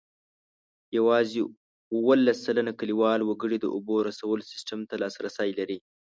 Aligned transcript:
یوازې 0.97 1.39
اوولس 1.95 2.37
سلنه 2.45 2.71
کلیوال 2.79 3.19
وګړي 3.23 3.57
د 3.59 3.65
اوبو 3.75 3.95
رسولو 4.09 4.43
سیسټم 4.51 4.79
ته 4.89 4.95
لاسرسی 5.01 5.49
لري. 5.59 5.77